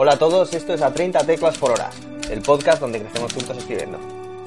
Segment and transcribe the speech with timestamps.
[0.00, 1.90] Hola a todos, esto es a 30 teclas por hora,
[2.30, 3.98] el podcast donde crecemos juntos escribiendo.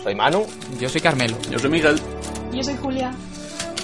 [0.01, 0.45] Soy Manu
[0.79, 1.35] Yo soy Carmelo.
[1.49, 1.99] Yo soy Miguel.
[2.51, 3.11] Yo soy Julia.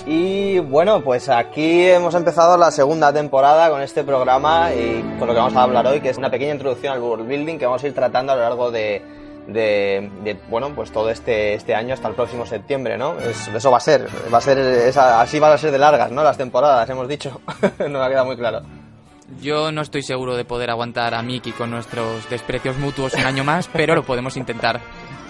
[0.06, 5.34] y bueno, pues aquí hemos empezado la segunda temporada con este programa y con lo
[5.34, 7.84] que vamos a hablar hoy, que es una pequeña introducción al world building que vamos
[7.84, 9.02] a ir tratando a lo largo de,
[9.48, 13.18] de- de, bueno, pues todo este, este año hasta el próximo septiembre, ¿no?
[13.20, 16.12] Es- eso va a ser, va a ser esa- así van a ser de largas,
[16.12, 16.24] ¿no?
[16.24, 17.42] Las temporadas, hemos dicho,
[17.80, 18.62] no me ha quedado muy claro.
[19.42, 23.44] Yo no estoy seguro de poder aguantar a Miki con nuestros desprecios mutuos un año
[23.44, 24.80] más, pero lo podemos intentar.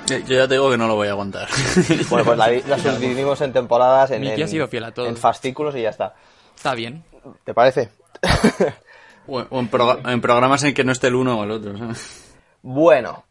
[0.08, 1.48] Yo ya te digo que no lo voy a aguantar.
[2.10, 5.10] Bueno, pues la, la subdividimos en temporadas, en, Miki ha en- sido fiel a todos.
[5.10, 6.14] en fascículos y ya está.
[6.56, 7.04] Está bien.
[7.44, 7.90] ¿Te parece?
[9.28, 11.74] o o en, pro- en programas en que no esté el uno o el otro.
[12.62, 13.26] Bueno,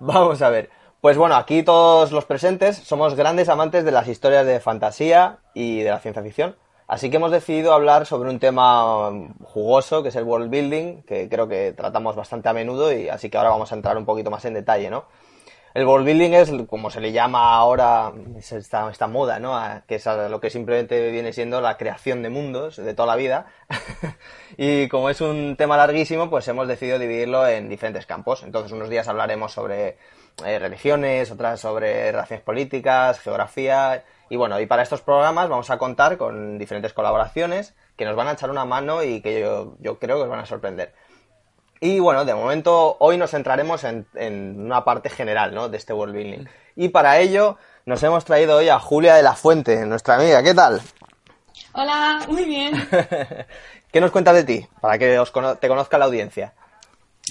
[0.00, 0.68] vamos a ver.
[1.00, 5.80] Pues bueno, aquí todos los presentes somos grandes amantes de las historias de fantasía y
[5.80, 6.56] de la ciencia ficción.
[6.86, 9.10] Así que hemos decidido hablar sobre un tema
[9.44, 13.30] jugoso, que es el world building, que creo que tratamos bastante a menudo y así
[13.30, 15.04] que ahora vamos a entrar un poquito más en detalle, ¿no?
[15.74, 19.56] El world building es como se le llama ahora es esta, esta moda, ¿no?
[19.56, 23.16] A- Que es lo que simplemente viene siendo la creación de mundos de toda la
[23.16, 23.46] vida.
[24.58, 28.42] y como es un tema larguísimo, pues hemos decidido dividirlo en diferentes campos.
[28.42, 29.96] Entonces, unos días hablaremos sobre
[30.44, 34.04] eh, religiones, otras sobre relaciones políticas, geografía.
[34.32, 38.28] Y bueno, y para estos programas vamos a contar con diferentes colaboraciones que nos van
[38.28, 40.94] a echar una mano y que yo, yo creo que os van a sorprender.
[41.80, 45.68] Y bueno, de momento hoy nos centraremos en, en una parte general ¿no?
[45.68, 46.46] de este world building.
[46.76, 50.42] Y para ello nos hemos traído hoy a Julia de la Fuente, nuestra amiga.
[50.42, 50.80] ¿Qué tal?
[51.74, 52.72] Hola, muy bien.
[53.92, 54.66] ¿Qué nos cuentas de ti?
[54.80, 56.54] Para que os cono- te conozca la audiencia.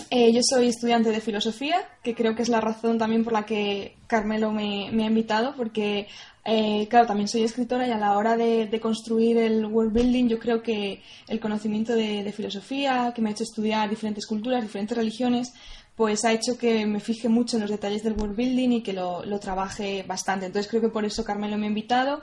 [0.09, 3.43] Eh, yo soy estudiante de filosofía, que creo que es la razón también por la
[3.45, 6.07] que Carmelo me, me ha invitado, porque,
[6.43, 10.39] eh, claro, también soy escritora y a la hora de, construir el world building, yo
[10.39, 15.53] creo que el conocimiento de, filosofía, que me ha hecho estudiar diferentes culturas, diferentes religiones,
[15.95, 18.93] pues ha hecho que me fije mucho en los detalles del world building y que
[18.93, 20.47] lo, lo trabaje bastante.
[20.47, 22.21] Entonces creo que por eso Carmelo me ha invitado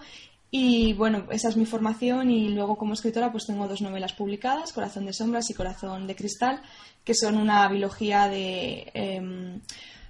[0.50, 4.72] y bueno, esa es mi formación y luego como escritora pues tengo dos novelas publicadas,
[4.72, 6.62] Corazón de Sombras y Corazón de Cristal,
[7.04, 9.60] que son una biología de em,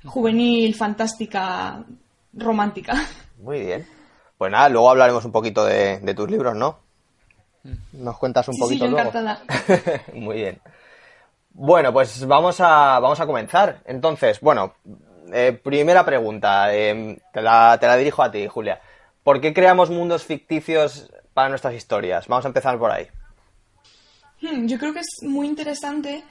[0.05, 1.85] juvenil, fantástica,
[2.33, 2.95] romántica.
[3.43, 3.98] Muy bien.
[4.39, 6.79] Pues nada, luego hablaremos un poquito de, de tus libros, ¿no?
[7.93, 9.09] Nos cuentas un Sí, sí, poquito yo luego.
[9.11, 9.43] encantada.
[10.15, 10.61] Muy bien.
[11.51, 13.81] Bueno, pues vamos a, vamos a comenzar.
[13.85, 14.75] Entonces, bueno,
[15.33, 16.73] eh, primera pregunta.
[16.75, 18.81] eh, te, la, te la dirijo a ti, Julia.
[19.25, 22.29] ¿Por qué creamos mundos ficticios para nuestras historias?
[22.29, 23.09] Vamos a empezar por ahí.
[24.41, 26.23] Hmm, Yo creo que es muy interesante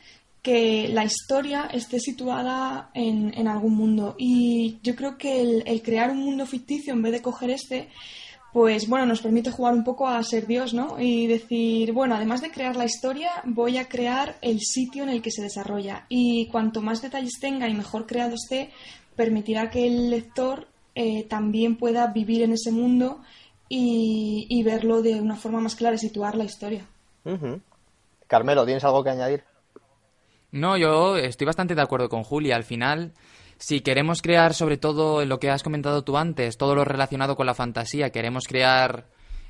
[0.42, 4.16] que la historia esté situada en, algún mundo.
[4.18, 7.90] Y yo creo que el, crear un mundo ficticio en vez de coger este,
[8.54, 11.00] pues bueno, nos permite jugar un poco a ser Dios, ¿no?
[11.00, 15.22] Y decir, bueno, además de crear la historia, voy a crear el sitio en el
[15.22, 16.06] que se desarrolla.
[16.10, 18.72] Y cuanto más detalles tenga y mejor creado esté,
[19.16, 23.22] permitirá que el lector eh, también pueda vivir en ese mundo
[23.70, 26.86] y, verlo de una forma más clara situar la historia.
[28.28, 29.44] Carmelo, ¿tienes algo que añadir?
[30.58, 32.56] No, yo estoy bastante de acuerdo con Julia.
[32.56, 33.14] Al final,
[33.60, 37.46] si queremos crear sobre todo lo que has comentado tú antes, todo lo relacionado con
[37.46, 39.06] la fantasía, queremos crear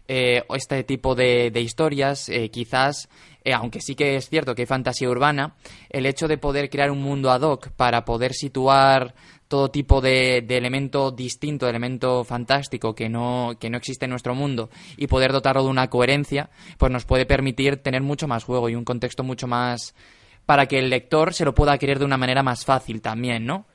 [0.10, 3.08] eh, este tipo de, de historias, eh, quizás,
[3.46, 5.56] eh, aunque sí que es cierto que hay fantasía urbana,
[5.90, 9.16] el hecho de poder crear un mundo ad hoc para poder situar
[9.48, 14.12] todo tipo de, de elemento distinto, de elemento fantástico que no, que no existe en
[14.12, 18.44] nuestro mundo y poder dotarlo de una coherencia, pues nos puede permitir tener mucho más
[18.44, 19.96] juego y un contexto mucho más
[20.48, 23.66] para que el lector se lo pueda creer de una manera más fácil también, ¿no?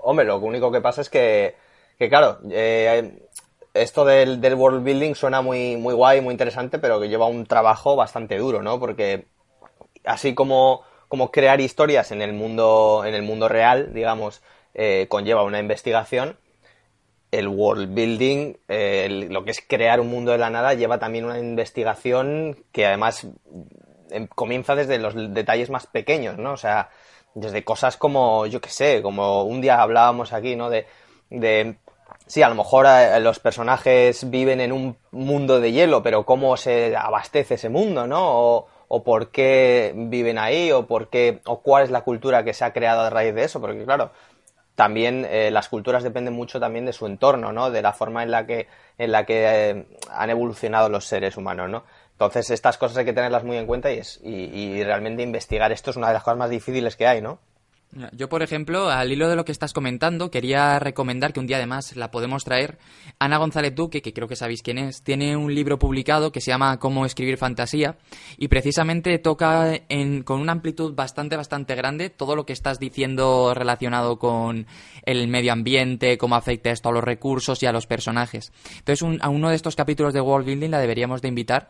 [0.00, 1.54] Hombre, lo único que pasa es que,
[1.98, 3.12] que claro, eh,
[3.74, 7.44] esto del, del world building suena muy, muy guay, muy interesante, pero que lleva un
[7.44, 8.80] trabajo bastante duro, ¿no?
[8.80, 9.26] Porque
[10.04, 14.42] así como, como crear historias en el mundo, en el mundo real, digamos,
[14.72, 16.38] eh, conlleva una investigación,
[17.32, 21.26] el world building, eh, lo que es crear un mundo de la nada, lleva también
[21.26, 23.26] una investigación que además
[24.12, 26.52] em, comienza desde los detalles más pequeños, ¿no?
[26.52, 26.90] O sea,
[27.34, 30.70] desde cosas como, yo qué sé, como un día hablábamos aquí, ¿no?
[30.70, 30.86] De,
[31.30, 31.76] de
[32.26, 36.56] sí, a lo mejor eh, los personajes viven en un mundo de hielo, pero cómo
[36.56, 38.66] se abastece ese mundo, ¿no?
[38.88, 42.64] O, por qué viven ahí, o por qué, o cuál es la cultura que se
[42.64, 44.10] ha creado a raíz de eso, porque claro,
[44.74, 47.70] también eh, las culturas dependen mucho también de su entorno, ¿no?
[47.70, 48.68] De la forma en la que,
[48.98, 51.84] en la que eh, han evolucionado los seres humanos, ¿no?
[52.24, 55.72] Entonces estas cosas hay que tenerlas muy en cuenta y, es, y, y realmente investigar
[55.72, 57.40] esto es una de las cosas más difíciles que hay, ¿no?
[58.12, 61.58] Yo, por ejemplo, al hilo de lo que estás comentando, quería recomendar que un día
[61.58, 62.78] además la podemos traer.
[63.18, 66.50] Ana González Duque, que creo que sabéis quién es, tiene un libro publicado que se
[66.50, 67.98] llama Cómo escribir fantasía
[68.38, 73.52] y precisamente toca en, con una amplitud bastante, bastante grande todo lo que estás diciendo
[73.52, 74.66] relacionado con
[75.04, 78.52] el medio ambiente, cómo afecta esto a los recursos y a los personajes.
[78.78, 81.68] Entonces, un, a uno de estos capítulos de World Building la deberíamos de invitar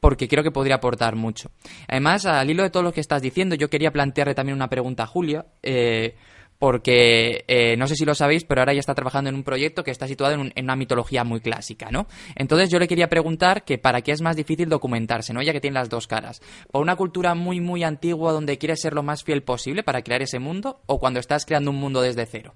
[0.00, 1.50] porque creo que podría aportar mucho.
[1.86, 5.04] Además, al hilo de todo lo que estás diciendo, yo quería plantearle también una pregunta
[5.04, 6.16] a Julia, eh,
[6.58, 9.82] porque eh, no sé si lo sabéis, pero ahora ya está trabajando en un proyecto
[9.82, 12.06] que está situado en, una mitología muy clásica, ¿no?
[12.36, 15.40] Entonces yo le quería preguntar que para qué es más difícil documentarse, ¿no?
[15.40, 16.42] Ya que tiene las dos caras.
[16.70, 20.20] ¿Por una cultura muy, muy antigua donde quieres ser lo más fiel posible para crear
[20.20, 22.54] ese mundo o cuando estás creando un mundo desde cero?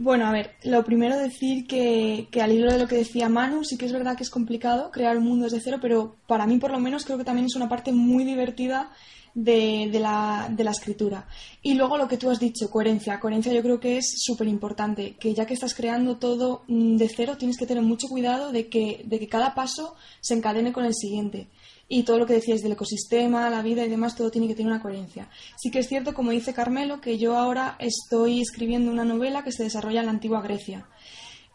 [0.00, 3.64] Bueno, a ver, lo primero decir que, que, al hilo de lo que decía Manu,
[3.64, 6.58] sí que es verdad que es complicado crear un mundo desde cero, pero para mí
[6.58, 8.92] por lo menos creo que también es una parte muy divertida
[9.34, 11.26] de, de, la, de la, escritura.
[11.62, 13.18] Y luego lo que tú has dicho, coherencia.
[13.18, 17.08] Coherencia yo creo que es súper importante, que ya que estás creando todo mm, de
[17.08, 20.84] cero, tienes que tener mucho cuidado de que, de que cada paso se encadene con
[20.84, 21.48] el siguiente
[21.88, 24.70] y todo lo que decías del ecosistema, la vida y demás, todo tiene que tener
[24.70, 25.28] una coherencia.
[25.56, 29.52] Sí que es cierto, como dice Carmelo, que yo ahora estoy escribiendo una novela que
[29.52, 30.86] se desarrolla en la antigua Grecia.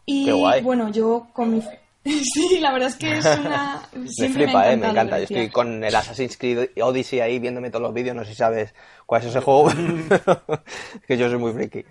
[0.04, 0.30] Y
[0.62, 1.62] bueno, yo con mi...
[2.04, 3.88] sí, la verdad es que es una...
[3.94, 5.18] me flipa, eh, me encanta.
[5.18, 8.36] Yo estoy con el Assassin's Creed Odyssey ahí viéndome todos los vídeos, no sé si
[8.36, 8.74] sabes
[9.06, 9.70] cuál es ese juego,
[11.06, 11.84] que yo soy muy friki.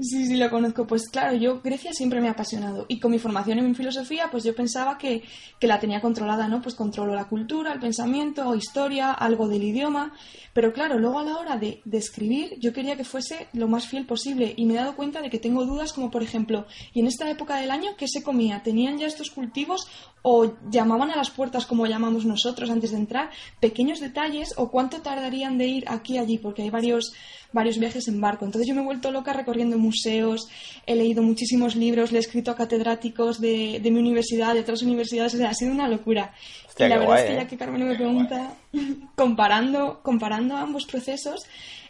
[0.00, 0.86] Sí, sí, lo conozco.
[0.86, 2.86] Pues claro, yo Grecia siempre me ha apasionado.
[2.86, 5.24] Y con mi formación en filosofía, pues yo pensaba que,
[5.58, 6.62] que, la tenía controlada, ¿no?
[6.62, 10.12] Pues controlo la cultura, el pensamiento, historia, algo del idioma.
[10.52, 13.88] Pero claro, luego a la hora de, de, escribir, yo quería que fuese lo más
[13.88, 14.54] fiel posible.
[14.56, 17.28] Y me he dado cuenta de que tengo dudas como, por ejemplo, ¿y en esta
[17.28, 18.62] época del año qué se comía?
[18.62, 19.88] ¿Tenían ya estos cultivos
[20.22, 23.30] o llamaban a las puertas como llamamos nosotros antes de entrar?
[23.58, 26.38] ¿Pequeños detalles o cuánto tardarían de ir aquí allí?
[26.38, 27.14] Porque hay varios
[27.52, 28.44] varios viajes en barco.
[28.44, 30.48] Entonces yo me he vuelto loca recorriendo museos,
[30.86, 34.82] he leído muchísimos libros, le he escrito a catedráticos de, de mi universidad, de otras
[34.82, 36.32] universidades, o sea, ha sido una locura.
[36.78, 37.46] y la verdad es que ya ¿eh?
[37.46, 38.54] que Carmen me pregunta,
[39.16, 41.46] comparando, comparando ambos procesos,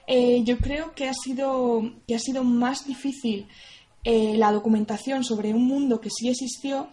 [0.06, 3.46] eh, yo creo que ha sido, que ha sido más difícil
[4.04, 6.88] eh, la documentación sobre un mundo que sí existió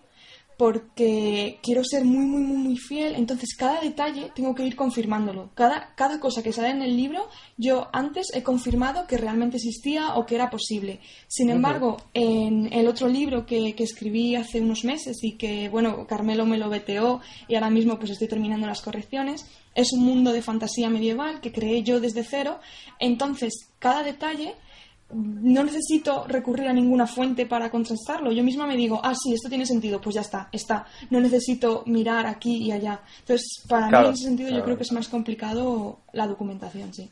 [0.58, 3.16] porque quiero ser muy, muy, muy, muy fiel.
[3.16, 5.52] Entonces, cada detalle tengo que ir confirmándolo.
[5.54, 10.16] Cada, cada cosa que sale en el libro, yo antes he confirmado que realmente existía
[10.16, 11.00] o que era posible.
[11.28, 16.08] Sin embargo, en el otro libro que, que, escribí hace unos meses y que, bueno,
[16.08, 20.32] Carmelo me lo veteó y ahora mismo pues estoy terminando las correcciones, es un mundo
[20.32, 22.60] de fantasía medieval que creé yo desde cero.
[23.00, 24.56] Entonces, cada detalle
[25.12, 28.32] no necesito recurrir a ninguna fuente para contrastarlo.
[28.32, 30.86] Yo misma me digo, ah, sí, esto tiene sentido, pues ya está, está.
[31.10, 33.02] No necesito mirar aquí y allá.
[33.20, 37.12] Entonces, para mí en ese sentido yo creo que es más complicado la documentación, sí.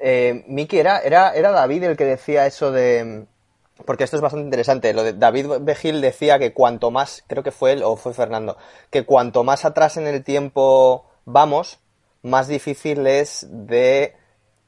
[0.00, 3.26] Eh, Miki, ¿era, era, era David el que decía eso de...
[3.86, 4.92] Porque esto es bastante interesante.
[4.92, 8.58] Lo de David Bejil decía que cuanto más, creo que fue él o fue Fernando,
[8.90, 11.78] que cuanto más atrás en el tiempo vamos,
[12.22, 14.19] más difícil es de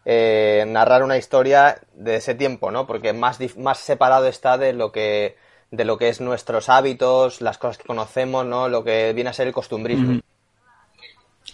[0.04, 2.86] eh, narrar una historia de ese tiempo, ¿no?
[2.86, 5.36] Porque más, más separado está de lo que
[5.70, 8.68] de lo que es nuestros hábitos, las cosas que conocemos, ¿no?
[8.68, 10.20] Lo que viene a ser el costumbrismo.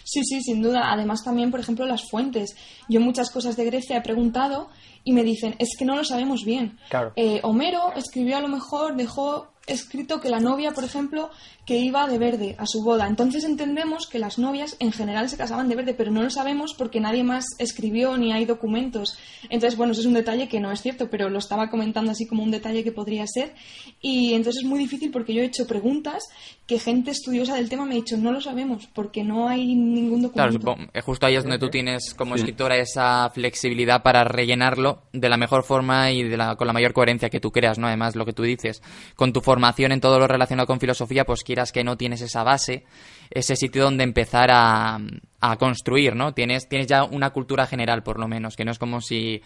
[0.03, 0.91] Sí, sí, sin duda.
[0.91, 2.55] Además también, por ejemplo, las fuentes.
[2.89, 4.69] Yo muchas cosas de Grecia he preguntado
[5.03, 6.77] y me dicen, es que no lo sabemos bien.
[7.15, 11.29] Eh, Homero escribió a lo mejor, dejó escrito que la novia, por ejemplo,
[11.65, 13.07] que iba de verde a su boda.
[13.07, 16.73] Entonces entendemos que las novias en general se casaban de verde, pero no lo sabemos
[16.73, 19.17] porque nadie más escribió ni hay documentos.
[19.49, 22.25] Entonces, bueno, eso es un detalle que no es cierto, pero lo estaba comentando así
[22.25, 23.53] como un detalle que podría ser.
[24.01, 26.23] Y entonces es muy difícil porque yo he hecho preguntas
[26.65, 30.21] que gente estudiosa del tema me ha dicho, no lo sabemos porque no hay ningún
[30.21, 30.59] documento.
[30.59, 35.37] Claro, justo ahí es donde tú tienes como escritora esa flexibilidad para rellenarlo de la
[35.37, 37.87] mejor forma y de la, con la mayor coherencia que tú creas, ¿no?
[37.87, 38.81] Además, lo que tú dices,
[39.15, 42.43] con tu formación en todo lo relacionado con filosofía, pues quieras que no tienes esa
[42.43, 42.85] base,
[43.29, 44.97] ese sitio donde empezar a,
[45.41, 46.33] a construir, ¿no?
[46.33, 49.41] Tienes, tienes ya una cultura general, por lo menos, que no es como si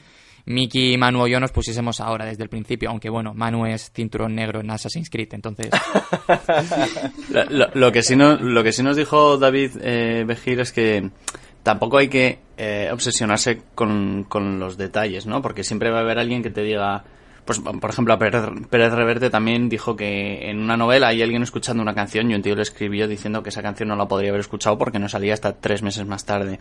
[0.45, 4.35] Miki, Manu o yo nos pusiésemos ahora desde el principio, aunque bueno, Manu es cinturón
[4.35, 5.71] negro en Assassin's Creed, entonces...
[7.73, 11.09] lo, que sí nos dijo David eh, Bejir es que
[11.63, 15.41] tampoco hay que eh, obsesionarse con, con, los detalles, ¿no?
[15.41, 17.03] Porque siempre va a haber alguien que te diga,
[17.45, 21.43] pues por ejemplo, a Pérez, Pérez Reverte también dijo que en una novela hay alguien
[21.43, 24.29] escuchando una canción y un tío le escribió diciendo que esa canción no la podría
[24.29, 26.59] haber escuchado porque no salía hasta tres meses más tarde.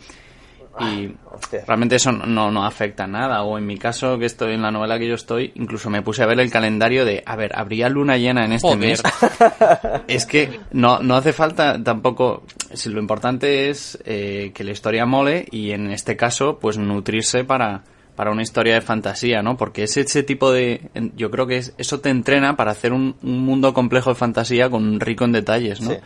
[0.80, 1.64] Y hostia.
[1.66, 3.42] realmente eso no, no afecta nada.
[3.42, 6.22] O en mi caso, que estoy en la novela que yo estoy, incluso me puse
[6.22, 8.80] a ver el calendario de, a ver, habría luna llena en este Joder.
[8.80, 9.02] mes.
[10.08, 12.44] es que no, no hace falta tampoco.
[12.72, 17.44] Si lo importante es eh, que la historia mole y en este caso, pues nutrirse
[17.44, 17.82] para,
[18.16, 19.57] para una historia de fantasía, ¿no?
[19.57, 20.83] Porque es ese tipo de.
[21.16, 24.69] Yo creo que es- eso te entrena para hacer un, un mundo complejo de fantasía
[24.71, 25.90] con rico en detalles, ¿no?
[25.90, 25.97] Sí.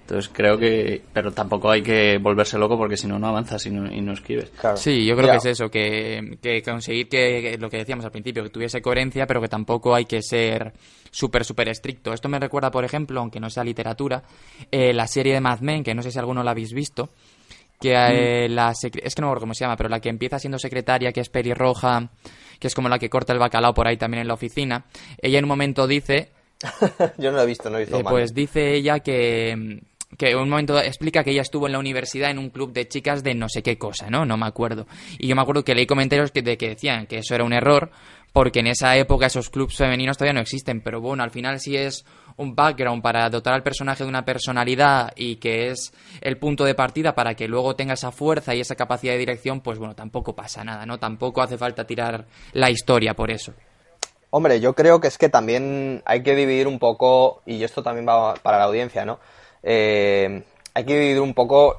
[0.00, 1.02] Entonces creo que.
[1.12, 4.12] Pero tampoco hay que volverse loco porque si no, no avanzas y no, y no
[4.12, 4.50] escribes.
[4.60, 4.76] Claro.
[4.76, 5.32] Sí, yo creo Ya.
[5.34, 8.82] que es eso, que, que conseguir que, que lo que decíamos al principio, que tuviese
[8.82, 10.72] coherencia, pero que tampoco hay que ser
[11.12, 12.12] súper, súper estricto.
[12.12, 14.24] Esto me recuerda, por ejemplo, aunque no sea literatura,
[14.72, 17.10] eh, la serie de Mad Men, que no sé si alguno la habéis visto,
[17.82, 20.08] que eh, la secre- es que no me acuerdo cómo se llama, pero la que
[20.08, 22.10] empieza siendo secretaria, que es pelirroja,
[22.58, 24.84] que es como la que corta el bacalao por ahí también en la oficina,
[25.20, 26.30] ella en un momento dice
[27.18, 28.12] Yo no lo he visto, no he visto eh, mal.
[28.12, 29.80] pues dice ella que,
[30.16, 32.86] que en un momento explica que ella estuvo en la universidad en un club de
[32.86, 34.24] chicas de no sé qué cosa, ¿no?
[34.24, 34.86] No me acuerdo.
[35.18, 37.52] Y yo me acuerdo que leí comentarios que, de que decían que eso era un
[37.52, 37.90] error
[38.32, 40.80] porque en esa época esos clubs femeninos todavía no existen.
[40.82, 42.04] Pero bueno, al final sí es
[42.36, 46.74] un background para dotar al personaje de una personalidad y que es el punto de
[46.74, 50.34] partida para que luego tenga esa fuerza y esa capacidad de dirección, pues bueno, tampoco
[50.34, 50.98] pasa nada, ¿no?
[50.98, 53.52] Tampoco hace falta tirar la historia por eso.
[54.30, 58.08] Hombre, yo creo que es que también hay que dividir un poco, y esto también
[58.08, 59.20] va para la audiencia, ¿no?
[59.62, 61.76] Eh, hay que dividir un poco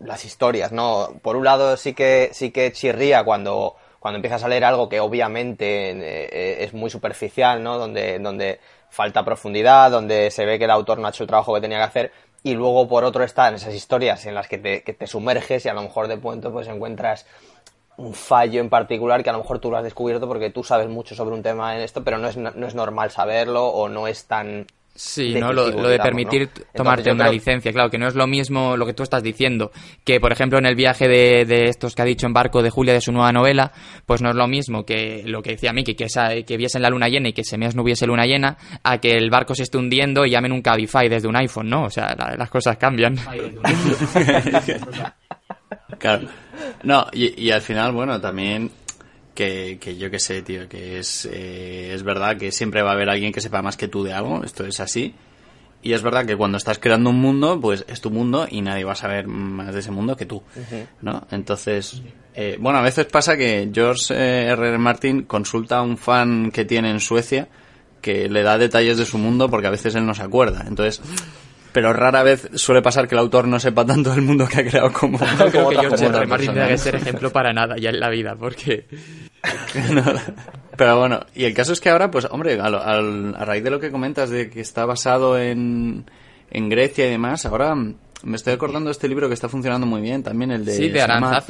[0.00, 1.14] las historias, ¿no?
[1.22, 5.00] Por un lado sí que sí que chirría cuando, cuando empiezas a leer algo que
[5.00, 7.78] obviamente eh, es muy superficial, ¿no?
[7.78, 8.60] Donde, donde
[8.94, 11.78] falta profundidad, donde se ve que el autor no ha hecho el trabajo que tenía
[11.78, 12.12] que hacer,
[12.44, 15.68] y luego por otro están esas historias en las que te, que te sumerges y
[15.68, 17.26] a lo mejor de pronto pues encuentras
[17.96, 20.88] un fallo en particular que a lo mejor tú lo has descubierto porque tú sabes
[20.88, 24.06] mucho sobre un tema en esto, pero no es, no es normal saberlo o no
[24.06, 24.66] es tan...
[24.96, 25.52] Sí, ¿no?
[25.52, 26.46] Lo, lo de permitir ¿no?
[26.46, 29.02] t- Entonces, tomarte una creo- licencia, claro, que no es lo mismo lo que tú
[29.02, 29.72] estás diciendo,
[30.04, 32.70] que por ejemplo en el viaje de, de estos que ha dicho en barco de
[32.70, 33.72] Julia de su nueva novela,
[34.06, 36.90] pues no es lo mismo que lo que decía Miki, que, esa, que viesen la
[36.90, 39.64] luna llena y que ese mes no hubiese luna llena, a que el barco se
[39.64, 41.86] esté hundiendo y llamen un Cabify desde un iPhone, ¿no?
[41.86, 43.16] O sea, la- las cosas cambian.
[45.98, 46.28] Claro.
[46.82, 48.70] No, y, y al final, bueno, también
[49.34, 52.94] que, que yo qué sé, tío, que es, eh, es verdad que siempre va a
[52.94, 55.14] haber alguien que sepa más que tú de algo, esto es así.
[55.82, 58.84] Y es verdad que cuando estás creando un mundo, pues es tu mundo y nadie
[58.84, 60.42] va a saber más de ese mundo que tú,
[61.02, 61.26] ¿no?
[61.30, 62.00] Entonces,
[62.34, 64.68] eh, bueno, a veces pasa que George eh, R.
[64.68, 64.78] R.
[64.78, 67.48] Martin consulta a un fan que tiene en Suecia
[68.00, 70.64] que le da detalles de su mundo porque a veces él no se acuerda.
[70.66, 71.02] Entonces,
[71.74, 74.64] pero rara vez suele pasar que el autor no sepa tanto del mundo que ha
[74.64, 76.26] creado como, No creo que George R.
[76.26, 78.86] Martin que ser ejemplo para nada ya en la vida, porque...
[80.76, 83.70] Pero bueno, y el caso es que ahora, pues, hombre, al- al- a raíz de
[83.70, 86.04] lo que comentas de que está basado en,
[86.50, 90.00] en Grecia y demás, ahora me estoy acordando de este libro que está funcionando muy
[90.00, 90.92] bien también, el de, Sí, de.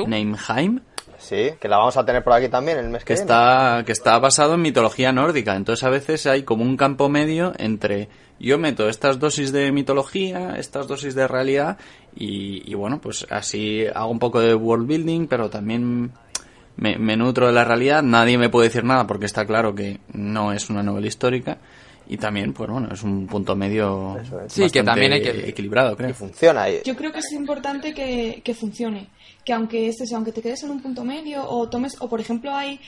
[0.06, 0.80] Neimheim,
[1.18, 3.22] Sí, que la vamos a tener por aquí también el mes que, que viene.
[3.22, 5.56] está, que está basado en mitología nórdica.
[5.56, 10.56] Entonces a veces hay como un campo medio entre yo meto estas dosis de mitología,
[10.58, 11.78] estas dosis de realidad
[12.14, 16.12] y, y bueno, pues así hago un poco de world building, pero también
[16.76, 18.02] me, me nutro de la realidad.
[18.02, 21.58] Nadie me puede decir nada porque está claro que no es una novela histórica.
[22.06, 24.52] Y también, pues bueno, es un punto medio es.
[24.52, 26.10] Sí, que también hay que- equilibrado, creo.
[26.10, 26.66] Y funciona.
[26.84, 29.08] Yo creo que es importante que, que funcione.
[29.44, 32.20] Que aunque este sea, aunque te quedes en un punto medio o tomes, o por
[32.20, 32.80] ejemplo hay,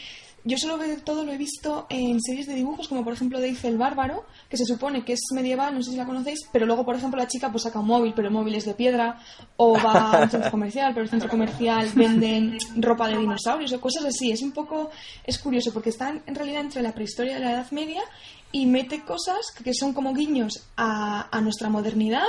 [0.45, 3.57] yo solo de todo lo he visto en series de dibujos, como por ejemplo Dave
[3.65, 6.85] el Bárbaro, que se supone que es medieval, no sé si la conocéis, pero luego
[6.85, 9.19] por ejemplo la chica pues saca un móvil, pero el móvil es de piedra,
[9.57, 13.81] o va a un centro comercial, pero el centro comercial venden ropa de dinosaurios o
[13.81, 14.31] cosas así.
[14.31, 14.91] Es un poco,
[15.25, 18.03] es curioso porque están en realidad entre la prehistoria y la Edad Media
[18.57, 22.29] y mete cosas que son como guiños a, a nuestra modernidad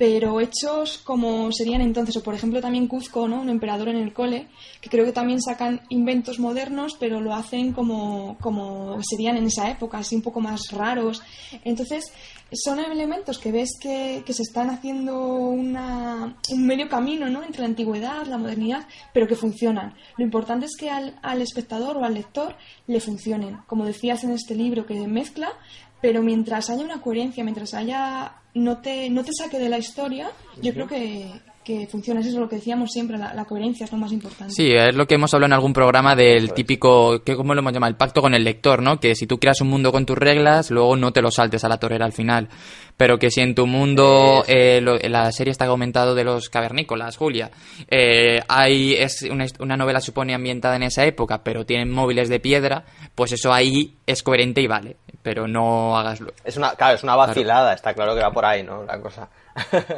[0.00, 3.42] pero hechos como serían entonces, o por ejemplo también Cuzco, ¿no?
[3.42, 4.48] Un emperador en el cole,
[4.80, 9.70] que creo que también sacan inventos modernos, pero lo hacen como, como serían en esa
[9.70, 11.20] época, así un poco más raros.
[11.64, 12.14] Entonces,
[12.50, 17.44] son elementos que ves que, que se están haciendo una, un medio camino, ¿no?
[17.44, 19.92] Entre la antigüedad, la modernidad, pero que funcionan.
[20.16, 23.58] Lo importante es que al, al espectador o al lector le funcionen.
[23.66, 25.52] Como decías en este libro, que mezcla,
[26.00, 30.30] pero mientras haya una coherencia, mientras haya no te, no te saque de la historia,
[30.60, 31.30] yo creo que,
[31.64, 32.20] que funciona.
[32.20, 34.52] Eso es lo que decíamos siempre, la, coherencia es lo más importante.
[34.52, 37.72] Sí, es lo que hemos hablado en algún programa del típico, que ¿cómo lo hemos
[37.72, 37.90] llamado?
[37.90, 38.98] El pacto con el lector, ¿no?
[38.98, 41.68] Que si tú creas un mundo con tus reglas, luego no te lo saltes a
[41.68, 42.48] la torera al final.
[42.96, 47.50] Pero que si en tu mundo, eh, la serie está comentado de los cavernícolas, Julia,
[47.88, 52.40] eh, hay, es una, una novela supone ambientada en esa época, pero tienen móviles de
[52.40, 54.96] piedra, pues eso ahí es coherente y vale.
[55.22, 56.32] Pero no hagaslo.
[56.44, 58.84] Es una, claro, es una vacilada, está claro que va por ahí, ¿no?
[58.84, 59.28] La cosa.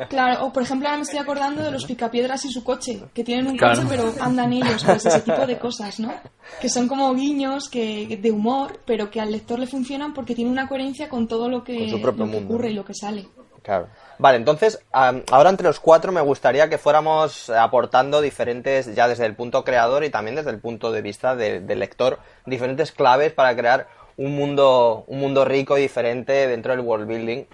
[0.09, 3.25] Claro, o por ejemplo ahora me estoy acordando de los picapiedras y su coche, que
[3.25, 6.13] tienen un coche pero andan ellos, pues ese tipo de cosas, ¿no?
[6.61, 10.51] Que son como guiños que de humor, pero que al lector le funcionan porque tiene
[10.51, 13.27] una coherencia con todo lo que, ocurre y lo que sale.
[13.63, 13.89] Claro.
[14.19, 19.35] Vale, entonces, ahora entre los cuatro me gustaría que fuéramos aportando diferentes, ya desde el
[19.37, 23.89] punto creador y también desde el punto de vista del lector, diferentes claves para crear
[24.17, 27.45] un mundo, un mundo rico y diferente dentro del world building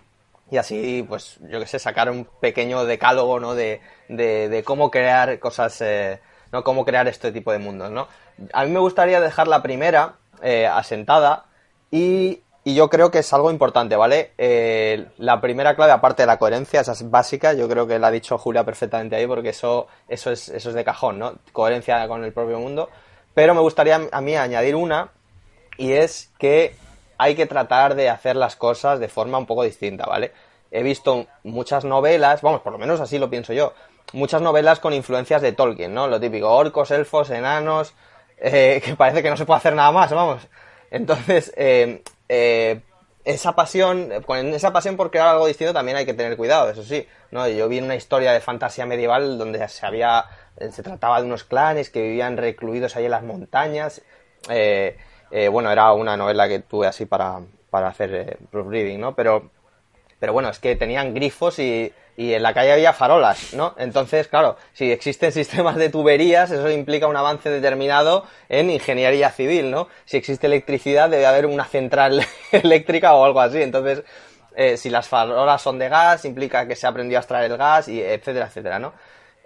[0.50, 3.54] y así, pues, yo qué sé, sacar un pequeño decálogo, ¿no?
[3.54, 6.20] De, de, cómo crear cosas, eh,
[6.52, 6.64] ¿no?
[6.64, 8.08] Cómo crear este tipo de mundos, ¿no?
[8.52, 11.46] A mí me gustaría dejar la primera eh, asentada
[11.90, 14.32] y, y, yo creo que es algo importante, ¿vale?
[14.38, 18.06] Eh, la primera clave, aparte de la coherencia, esa es básica, yo creo que la
[18.06, 21.34] ha dicho Julia perfectamente ahí porque eso, eso, es, eso es de cajón, ¿no?
[21.52, 22.88] Coherencia con el propio mundo.
[23.34, 25.10] Pero me gustaría a mí añadir una
[25.76, 26.74] y es que
[27.18, 30.32] hay que tratar de hacer las cosas de forma un poco distinta, ¿vale?
[30.70, 33.75] He visto muchas novelas, vamos, por lo menos así lo pienso yo,
[34.12, 36.06] muchas novelas con influencias de Tolkien, ¿no?
[36.06, 37.94] Lo típico, orcos, elfos, enanos,
[38.38, 40.46] eh, que parece que no se puede hacer nada más, vamos.
[40.90, 42.80] Entonces, eh, eh,
[43.25, 46.84] esa pasión, con esa pasión por crear algo distinto también hay que tener cuidado, eso
[46.84, 47.46] sí, ¿no?
[47.48, 50.25] Yo vi una historia de fantasía medieval donde se había,
[50.70, 54.02] se trataba de unos clanes que vivían recluidos ahí en las montañas,
[55.30, 59.14] eh, bueno, era una novela que tuve así para, para hacer eh, proofreading, ¿no?
[59.14, 59.50] Pero,
[60.18, 63.76] pero bueno, es que tenían grifos y, y en la calle había farolas, ¿no?
[63.78, 69.70] Entonces, claro, si existen sistemas de tuberías, eso implica un avance determinado en ingeniería civil,
[69.70, 69.88] ¿no?
[70.04, 72.20] Si existe electricidad, debe haber una central
[72.52, 73.62] eléctrica o algo así.
[73.62, 74.02] Entonces,
[74.56, 77.87] eh, si las farolas son de gas, implica que se aprendió a extraer el gas,
[77.87, 78.92] y etcétera, etcétera, ¿no?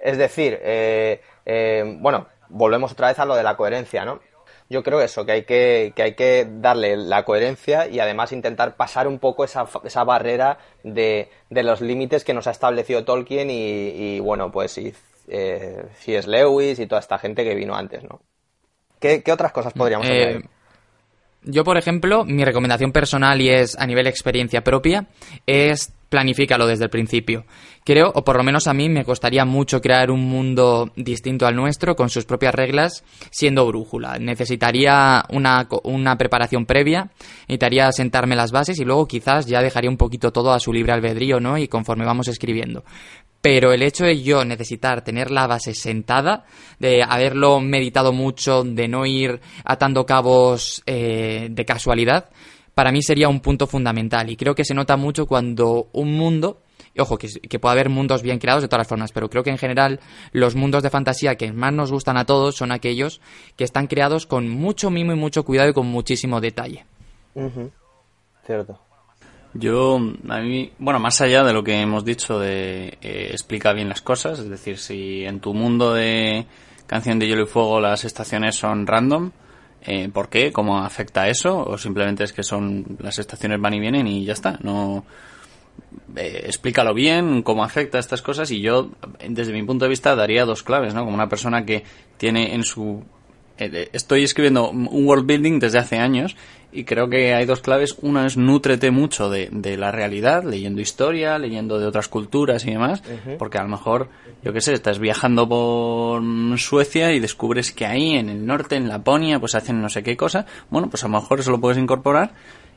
[0.01, 4.21] Es decir, eh, eh, bueno, volvemos otra vez a lo de la coherencia, ¿no?
[4.73, 8.75] Yo creo eso, que hay que, que hay que darle la coherencia y además intentar
[8.75, 13.49] pasar un poco esa, esa barrera de, de los límites que nos ha establecido Tolkien
[13.50, 14.95] y, bueno, pues y,
[15.29, 16.29] eh, C.S.
[16.29, 18.23] Lewis y toda esta gente que vino antes, ¿no?
[18.99, 20.49] ¿Qué, otras cosas podríamos eh, añadir?
[21.43, 25.06] Yo, por ejemplo, mi recomendación personal y es a nivel experiencia propia,
[25.47, 27.47] es planifícalo desde el principio.
[27.85, 31.57] Creo, o por lo menos a mí, me costaría mucho crear un mundo distinto al
[31.57, 34.19] nuestro, con sus propias reglas, siendo brújula.
[34.19, 37.11] Necesitaría una, una preparación previa,
[37.49, 40.93] necesitaría sentarme las bases y luego quizás ya dejaría un poquito todo a su libre
[40.93, 41.57] albedrío, ¿no?
[41.57, 42.85] Y conforme vamos escribiendo
[43.41, 46.45] pero el hecho de yo necesitar tener la base sentada,
[46.79, 52.31] de haberlo meditado mucho, de no ir atando cabos eh, de casualidad,
[52.75, 54.30] para mí sería un punto fundamental.
[54.30, 56.63] Y creo que se nota mucho cuando un mundo,
[56.95, 59.43] y ojo, que, que puede haber mundos bien creados de todas las formas, pero creo
[59.43, 60.00] que en general
[60.32, 63.21] los mundos de fantasía que más nos gustan a todos son aquellos
[63.56, 66.85] que están creados con mucho mimo y mucho cuidado y con muchísimo detalle.
[68.45, 68.78] Cierto.
[69.54, 73.89] Yo, a mí, bueno, más allá de lo que hemos dicho de eh, explica bien
[73.89, 76.47] las cosas, es decir, si en tu mundo de
[76.87, 79.30] Canción de Hielo y Fuego las estaciones son random,
[79.84, 80.52] eh, ¿por qué?
[80.52, 81.58] ¿Cómo afecta eso?
[81.58, 84.58] ¿O simplemente es que son las estaciones van y vienen y ya está?
[84.62, 85.04] No,
[86.16, 88.90] eh, explícalo bien, cómo afecta estas cosas y yo,
[89.28, 91.04] desde mi punto de vista, daría dos claves, ¿no?
[91.04, 91.84] Como una persona que
[92.16, 93.02] tiene en su
[93.58, 96.36] eh, estoy escribiendo un world building desde hace años
[96.73, 97.97] y creo que hay dos claves.
[98.00, 103.02] Una es nútrete mucho de, la realidad, leyendo historia, leyendo de otras culturas y demás,
[103.39, 104.08] porque a lo mejor,
[104.43, 106.23] yo qué sé, estás viajando por
[106.58, 110.17] Suecia y descubres que ahí en el norte, en Laponia, pues hacen no sé qué
[110.17, 110.47] cosa.
[110.71, 112.32] Bueno, pues a lo mejor eso lo puedes incorporar.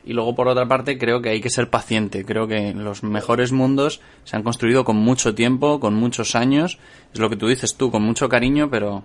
[0.08, 2.25] Y luego, por otra parte, creo que hay que ser paciente.
[2.25, 6.77] Creo que los mejores mundos se han construido con mucho tiempo, con muchos años.
[7.12, 9.03] Es lo que tú dices tú, con mucho cariño, pero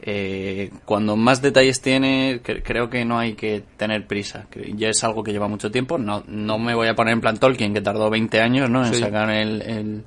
[0.00, 4.46] eh, cuando más detalles tiene, creo que no hay que tener prisa.
[4.74, 5.98] Ya es algo que lleva mucho tiempo.
[5.98, 8.86] No, no me voy a poner en plan Tolkien, que tardó 20 años ¿no?
[8.86, 10.04] en sacar el,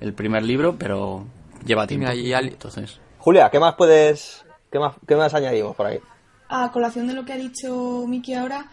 [0.00, 1.26] el, primer libro, pero
[1.64, 2.10] lleva tiempo.
[2.10, 3.00] Entonces...
[3.18, 6.00] Julia, ¿qué más puedes, qué más, qué más añadimos por ahí?
[6.50, 8.66] a colación de lo que ha dicho Miki ahora,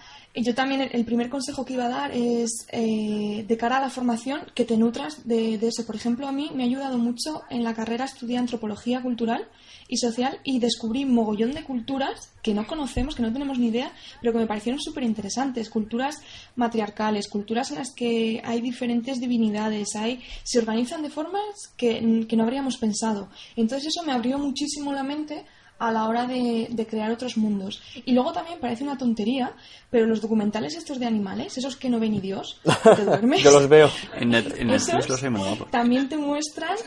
[0.44, 3.90] yo también el primer consejo que iba a dar es eh, de cara a la
[3.90, 5.86] formación que te nutras de, eso.
[5.86, 9.48] Por ejemplo, a mí me ha ayudado mucho en la carrera estudiar antropología cultural
[9.88, 13.92] y social y descubrí mogollón de culturas que no conocemos, que no tenemos ni idea,
[14.22, 15.70] pero que me parecieron súper interesantes.
[15.70, 16.22] Culturas
[16.56, 22.36] matriarcales, culturas en las que hay diferentes divinidades, hay, se organizan de formas que, que
[22.36, 23.30] no habríamos pensado.
[23.56, 25.46] Entonces eso me abrió muchísimo la mente
[25.80, 27.82] a la hora de, crear otros mundos.
[28.06, 29.54] Y luego también parece una tontería,
[29.90, 32.60] pero los documentales estos de animales, esos que no ven ni Dios,
[32.96, 33.44] te duermes.
[33.44, 33.90] Yo los veo.
[34.16, 36.78] En, Netflix los También te muestran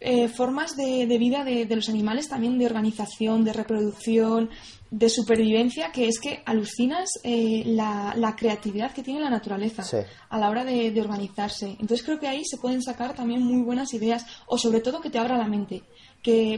[0.00, 4.50] eh, formas de, vida de, los animales, también de organización, de reproducción,
[4.90, 9.82] de supervivencia, que es que alucinas eh, la, creatividad que tiene la naturaleza
[10.28, 11.70] a la hora de, de organizarse.
[11.80, 15.10] Entonces creo que ahí se pueden sacar también muy buenas ideas, o sobre todo que
[15.10, 15.82] te abra la mente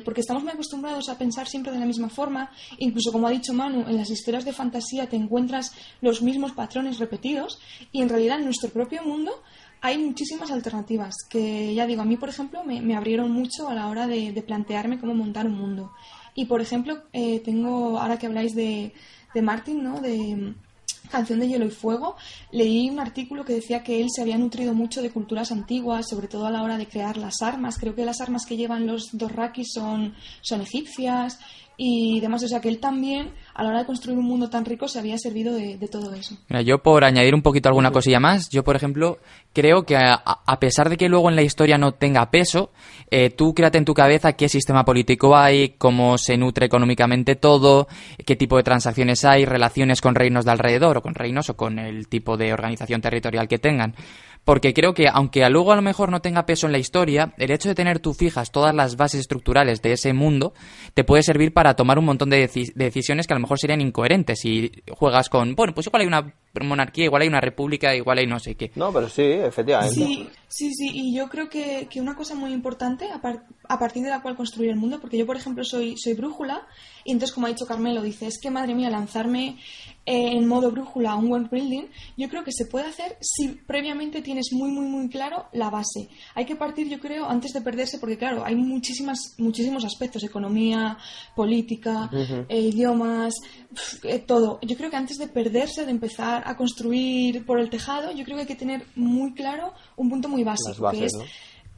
[0.04, 3.52] porque estamos muy acostumbrados a pensar siempre de la misma forma, incluso como ha dicho
[3.52, 7.58] Manu, en las historias de fantasía te encuentras los mismos patrones repetidos
[7.90, 9.32] y en realidad en nuestro propio mundo
[9.80, 13.88] hay muchísimas alternativas que, ya digo, a mí, por ejemplo, me, abrieron mucho a la
[13.88, 15.92] hora de, plantearme cómo montar un mundo.
[16.34, 18.92] Y, por ejemplo, eh, tengo, ahora que habláis de,
[19.34, 20.00] de Martin, ¿no?
[20.00, 20.54] De,
[21.10, 22.16] Canción de Hielo y Fuego,
[22.50, 26.28] leí un artículo que decía que él se había nutrido mucho de culturas antiguas, sobre
[26.28, 27.78] todo a la hora de crear las armas.
[27.78, 31.38] Creo que las armas que llevan los Dorrakis son, son egipcias
[31.76, 32.42] y demás.
[32.42, 34.98] O sea que él también, a la hora de construir un mundo tan rico, se
[34.98, 36.36] había servido de, todo eso.
[36.48, 39.18] Mira, yo por añadir un poquito alguna cosilla más, yo por ejemplo
[39.52, 42.72] creo que a, pesar de que luego en la historia no tenga peso,
[43.10, 47.86] eh, tú créate en tu cabeza qué sistema político hay, cómo se nutre económicamente todo,
[48.24, 51.78] qué tipo de transacciones hay, relaciones con reinos de alrededor o con reinos o con
[51.78, 53.94] el tipo de organización territorial que tengan
[54.46, 57.34] porque creo que aunque a luego a lo mejor no tenga peso en la historia,
[57.36, 60.54] el hecho de tener tú fijas todas las bases estructurales de ese mundo
[60.94, 64.38] te puede servir para tomar un montón de, decisiones que a lo mejor serían incoherentes
[64.38, 68.28] si juegas con, bueno, pues igual hay una monarquía, igual hay una república, igual hay
[68.28, 68.70] no sé qué.
[68.76, 69.96] No, pero sí, efectivamente.
[69.96, 74.22] Sí, sí, sí, y yo creo que, una cosa muy importante a, partir de la
[74.22, 76.66] cual construir el mundo, porque yo, por ejemplo, soy, soy brújula,
[77.04, 79.58] y entonces, como ha dicho Carmelo, dice, es que madre mía, lanzarme
[80.06, 84.52] en modo brújula un world building, yo creo que se puede hacer si previamente tienes
[84.52, 86.08] muy, muy, muy claro la base.
[86.34, 90.96] Hay que partir, yo creo, antes de perderse, porque claro, hay muchísimas, muchísimos aspectos, economía,
[91.34, 92.08] política,
[92.48, 93.34] eh, idiomas,
[94.04, 94.60] eh, todo.
[94.62, 98.36] Yo creo que antes de perderse, de empezar a construir por el tejado, yo creo
[98.36, 101.12] que hay que tener muy claro un punto muy básico, que es,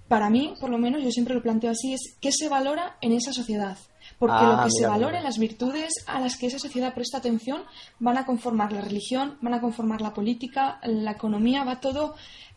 [0.07, 3.13] para mí, por lo menos, yo siempre lo planteo así, es qué se valora en
[3.13, 3.79] esa sociedad
[4.19, 7.63] porque lo ah, que se valore, las virtudes a las que esa sociedad presta atención,
[7.99, 12.15] van a conformar la religión, van a conformar la política, la economía, va todo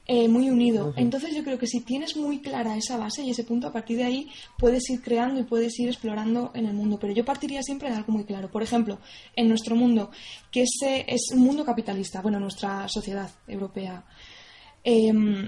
[0.08, 0.94] eh, muy unido.
[0.98, 3.98] Entonces yo creo que si tienes muy clara esa base y ese punto, a partir
[3.98, 6.98] de ahí puedes ir creando y puedes ir explorando en el mundo.
[7.00, 8.50] Pero yo partiría siempre de algo muy claro.
[8.50, 8.98] Por ejemplo,
[9.36, 10.10] en nuestro mundo,
[10.52, 14.04] que ese es un mundo capitalista, bueno, nuestra sociedad europea.
[14.84, 15.48] Em,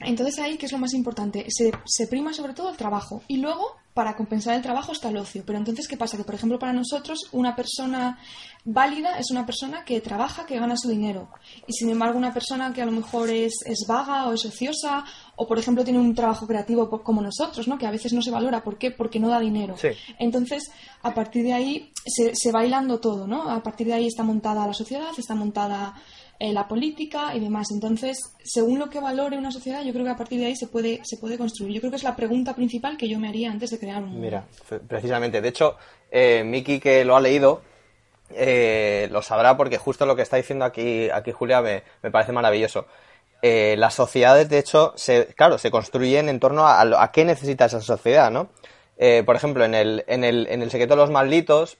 [0.00, 1.46] entonces ahí, ¿qué es lo más importante?
[1.48, 5.16] Se, se prima sobre todo el trabajo y luego para compensar el trabajo está el
[5.16, 5.42] ocio.
[5.44, 6.16] Pero entonces, ¿qué pasa?
[6.16, 8.16] Que, por ejemplo, para nosotros, una persona
[8.64, 11.30] válida es una persona que trabaja, que gana su dinero.
[11.66, 15.04] Y, sin embargo, una persona que a lo mejor es, es vaga o es ociosa,
[15.34, 17.76] o, por ejemplo, tiene un trabajo creativo como nosotros, ¿no?
[17.76, 18.62] Que a veces no se valora.
[18.62, 18.92] ¿Por qué?
[18.92, 19.74] Porque no da dinero.
[20.20, 20.70] Entonces,
[21.02, 23.50] a partir de ahí se, se va hilando todo, ¿no?
[23.50, 25.96] A partir de ahí está montada la sociedad, está montada
[26.40, 27.72] eh, la política y demás.
[27.72, 30.68] Entonces, según lo que valore una sociedad, yo creo que a partir de ahí se
[30.68, 31.74] puede, se puede construir.
[31.74, 34.20] Yo creo que es la pregunta principal que yo me haría antes de crear un
[34.20, 34.44] Mira,
[34.86, 35.40] precisamente.
[35.40, 35.76] De hecho,
[36.12, 37.62] eh, Miki, que lo ha leído,
[38.30, 42.30] eh, lo sabrá porque justo lo que está diciendo aquí, aquí Julia me, me parece
[42.30, 42.86] maravilloso.
[43.42, 47.64] Eh, las sociedades, de hecho, se, claro, se construyen en torno a, a, qué necesita
[47.64, 48.48] esa sociedad, ¿no?
[49.24, 51.78] por ejemplo, en el, en, el, en el secreto de los malditos,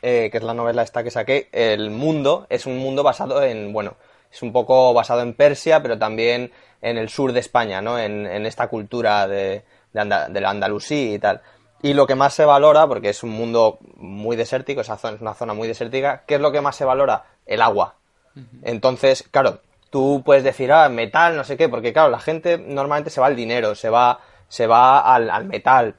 [0.00, 3.72] eh, que es la novela esta que saqué, el mundo es un mundo basado en,
[3.72, 3.96] bueno,
[4.32, 7.98] es un poco basado en Persia, pero también en el sur de España, ¿no?
[7.98, 11.42] En, esta cultura de, de, la Andalusí y tal.
[11.82, 15.20] Y lo que más se valora, porque es un mundo muy desértico, esa zona es
[15.20, 17.24] una zona muy desértica, ¿qué es lo que más se valora?
[17.44, 17.96] El agua.
[18.62, 23.10] Entonces, claro, tú puedes decir, ah, metal, no sé qué, porque claro, la gente normalmente
[23.10, 25.96] se va al dinero, se va, se va al, al metal,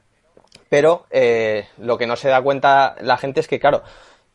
[0.73, 3.83] pero eh, lo que no se da cuenta la gente es que, claro,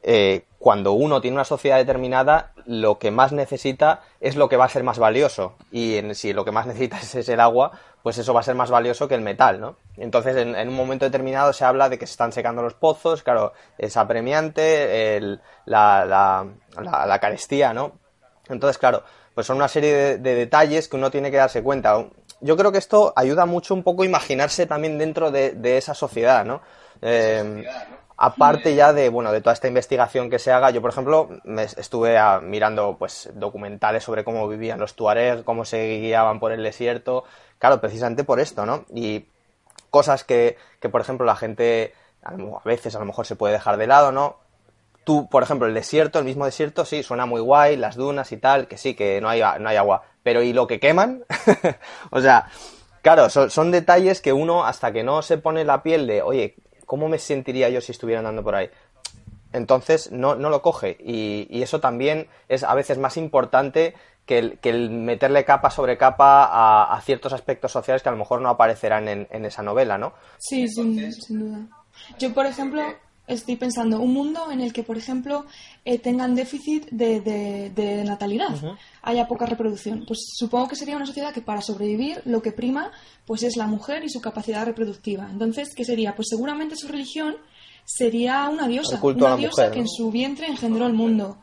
[0.04, 4.66] eh, cuando uno tiene una sociedad determinada, lo que más necesita es lo que va
[4.66, 5.56] a ser más valioso.
[5.72, 7.72] Y si lo que más necesita es, el agua,
[8.04, 9.78] pues eso va a ser más valioso que el metal, ¿no?
[9.96, 13.52] Entonces, en, un momento determinado se habla de que se están secando los pozos, claro,
[13.76, 15.20] es apremiante,
[15.64, 16.46] la,
[16.76, 17.94] la, carestía, ¿no?
[18.48, 19.02] Entonces, claro,
[19.34, 21.96] pues son una serie de, de, detalles que uno tiene que darse cuenta
[22.40, 26.44] yo creo que esto ayuda mucho un poco a imaginarse también dentro de, esa sociedad,
[26.44, 26.60] ¿no?
[27.02, 27.64] Eh,
[28.16, 31.62] aparte ya de, bueno, de toda esta investigación que se haga, yo, por ejemplo, me
[31.62, 37.24] estuve mirando, pues, documentales sobre cómo vivían los tuareg, cómo se guiaban por el desierto,
[37.58, 38.84] claro, precisamente por esto, ¿no?
[38.92, 39.26] Y
[39.90, 43.76] cosas que, que por ejemplo, la gente a veces a lo mejor se puede dejar
[43.76, 44.36] de lado, ¿no?
[45.08, 48.36] Tú, por ejemplo, el desierto, el mismo desierto, sí, suena muy guay, las dunas y
[48.36, 50.02] tal, que sí, que no hay, no hay agua.
[50.22, 51.24] Pero ¿y lo que queman?
[52.10, 52.50] o sea,
[53.00, 57.08] claro, son, detalles que uno, hasta que no se pone la piel de, oye, ¿cómo
[57.08, 58.68] me sentiría yo si estuviera andando por ahí?
[59.54, 60.98] Entonces no, no lo coge.
[61.00, 63.94] Y, eso también es a veces más importante
[64.26, 68.18] que el, que el meterle capa sobre capa a, ciertos aspectos sociales que a lo
[68.18, 70.12] mejor no aparecerán en, en esa novela, ¿no?
[70.36, 70.94] Sí, sin
[71.30, 71.66] duda.
[72.18, 72.82] Yo, por ejemplo,
[73.28, 75.46] estoy pensando un mundo en el que, por ejemplo,
[75.84, 78.48] eh, tengan déficit de, natalidad,
[79.02, 80.04] haya poca reproducción.
[80.06, 82.90] Pues supongo que sería una sociedad que para sobrevivir lo que prima
[83.26, 85.28] pues es la mujer y su capacidad reproductiva.
[85.30, 86.16] Entonces, ¿qué sería?
[86.16, 87.36] Pues seguramente su religión
[87.84, 91.38] sería una diosa, una diosa que en su vientre engendró el mundo.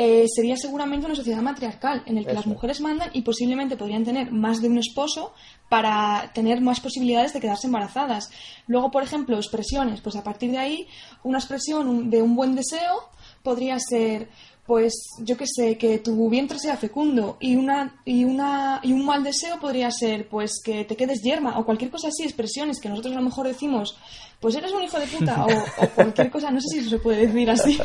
[0.00, 4.04] Eh, sería seguramente una sociedad matriarcal en la que las mujeres mandan y posiblemente podrían
[4.04, 5.32] tener más de un esposo
[5.68, 8.30] para tener más posibilidades de quedarse embarazadas.
[8.68, 10.86] Luego, por ejemplo, expresiones, pues a partir de ahí,
[11.24, 13.10] una expresión de un buen deseo
[13.42, 14.28] podría ser
[14.68, 19.02] pues yo qué sé, que tu vientre sea fecundo y una y una y un
[19.02, 22.90] mal deseo podría ser pues que te quedes yerma o cualquier cosa así, expresiones que
[22.90, 23.96] nosotros a lo mejor decimos,
[24.40, 27.50] pues eres un hijo de puta o, cualquier cosa, no sé si se puede decir
[27.50, 27.78] así.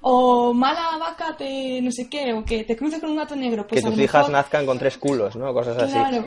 [0.00, 3.66] O mala vaca te no sé qué o que te cruces con un gato negro,
[3.66, 5.52] pues que tus hijas nazcan con tres culos, ¿no?
[5.52, 5.92] Cosas así.
[5.92, 6.24] Claro.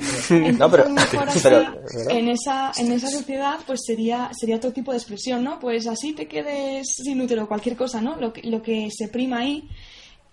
[0.57, 0.85] no, pero,
[2.09, 5.59] en esa en esa sociedad pues sería sería otro tipo de expresión, ¿no?
[5.59, 8.17] Pues así te quedes sin útero, cualquier cosa, ¿no?
[8.17, 9.69] Lo que, lo que se prima ahí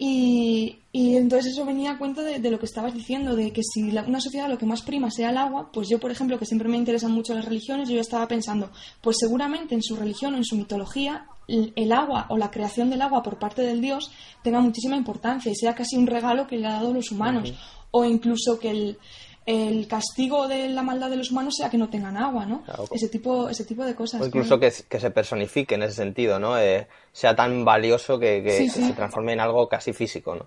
[0.03, 4.19] y, entonces eso venía a cuenta de, lo que estabas diciendo, de que si una
[4.19, 6.79] sociedad lo que más prima sea el agua, pues yo, por ejemplo, que siempre me
[6.79, 8.71] interesan mucho las religiones, yo estaba pensando,
[9.03, 13.03] pues seguramente en su religión o en su mitología el, agua o la creación del
[13.03, 14.11] agua por parte del dios
[14.43, 17.53] tenga muchísima importancia y sea casi un regalo que le ha dado los humanos.
[17.91, 18.99] O incluso que el,
[19.47, 22.63] el castigo de la maldad de los humanos sea que no tengan agua, ¿no?
[22.93, 24.21] Ese tipo, ese tipo de cosas.
[24.21, 26.59] O incluso que, se personifique en ese sentido, ¿no?
[26.59, 30.47] Eh, sea tan valioso que, se transforme en algo casi físico, ¿no?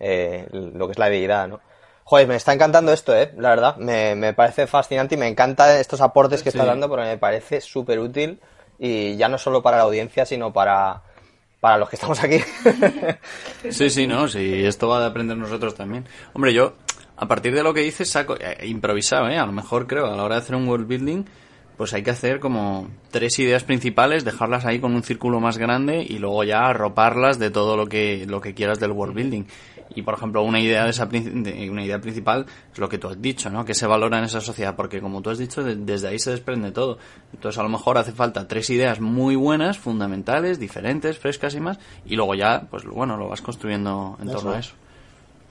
[0.00, 1.60] Eh, lo que es la deidad, ¿no?
[2.04, 3.34] Joder, me está encantando esto, ¿eh?
[3.36, 7.04] La verdad, me, me parece fascinante y me encantan estos aportes que está dando porque
[7.04, 8.40] me parece súper útil
[8.78, 11.02] y ya no solo para la audiencia, sino para,
[11.60, 12.38] para los que estamos aquí.
[13.70, 16.06] sí, sí, no, sí, esto va a aprender nosotros también.
[16.32, 16.74] Hombre, yo
[17.20, 19.38] a partir de lo que dices, saco, eh, improvisado, ¿eh?
[19.38, 21.24] A lo mejor creo, a la hora de hacer un world building,
[21.76, 26.06] pues hay que hacer como tres ideas principales, dejarlas ahí con un círculo más grande
[26.08, 29.44] y luego ya arroparlas de todo lo que, lo que quieras del world building.
[29.94, 33.20] Y por ejemplo, una idea de esa una idea principal es lo que tú has
[33.20, 33.64] dicho, ¿no?
[33.64, 36.70] Que se valora en esa sociedad, porque como tú has dicho, desde ahí se desprende
[36.70, 36.98] todo.
[37.32, 41.80] Entonces, a lo mejor hace falta tres ideas muy buenas, fundamentales, diferentes, frescas y más,
[42.06, 44.74] y luego ya, pues bueno, lo vas construyendo en torno a eso.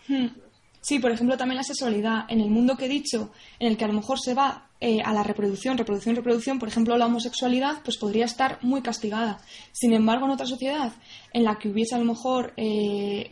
[0.08, 0.47] Hmm.
[0.88, 2.24] Sí, por ejemplo, también la sexualidad.
[2.30, 5.02] En el mundo que he dicho, en el que a lo mejor se va eh,
[5.04, 9.42] a la reproducción, reproducción, reproducción, por ejemplo, la homosexualidad, pues podría estar muy castigada.
[9.74, 10.94] Sin embargo, en otra sociedad
[11.34, 13.30] en la que hubiese a lo mejor eh,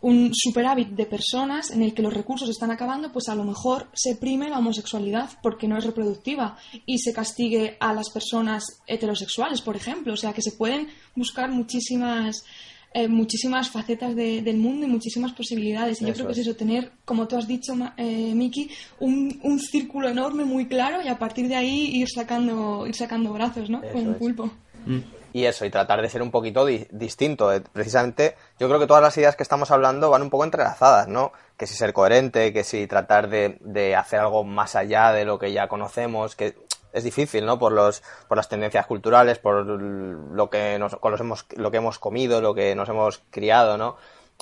[0.00, 3.88] un superávit de personas en el que los recursos están acabando, pues a lo mejor
[3.92, 9.60] se prime la homosexualidad porque no es reproductiva y se castigue a las personas heterosexuales,
[9.60, 10.14] por ejemplo.
[10.14, 12.46] O sea, que se pueden buscar muchísimas
[12.92, 16.02] eh, muchísimas facetas del mundo y muchísimas posibilidades.
[16.02, 19.60] Y yo creo que es eso, tener, como tú has dicho, eh, Miki, un, un,
[19.60, 23.80] círculo enorme, muy claro, y a partir de ahí ir sacando, ir sacando brazos, ¿no?
[23.92, 24.50] Con un pulpo.
[24.86, 24.98] Mm.
[25.32, 27.52] Y eso, y tratar de ser un poquito distinto.
[27.52, 31.06] Eh, precisamente, yo creo que todas las ideas que estamos hablando van un poco entrelazadas,
[31.06, 31.32] ¿no?
[31.56, 35.38] Que si ser coherente, que si tratar de, de hacer algo más allá de lo
[35.38, 36.56] que ya conocemos, que
[36.92, 37.58] es difícil, ¿no?
[37.58, 41.76] Por los, por las tendencias culturales, por lo que nos, con los hemos, lo que
[41.78, 43.96] hemos comido, lo que nos hemos criado, ¿no?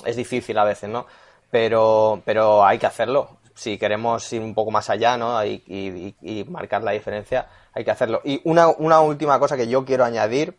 [0.05, 1.05] Es difícil a veces, ¿no?
[1.51, 3.37] Pero, pero hay que hacerlo.
[3.55, 5.43] Si queremos ir un poco más allá, ¿no?
[5.43, 8.21] Y, y, marcar la diferencia, hay que hacerlo.
[8.23, 10.55] Y una, una última cosa que yo quiero añadir,